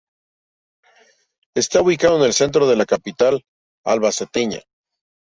Está 1.55 1.79
ubicado 1.83 2.17
en 2.17 2.23
el 2.23 2.33
Centro 2.33 2.65
de 2.67 2.75
la 2.75 2.87
capital 2.87 3.43
albaceteña. 3.85 4.61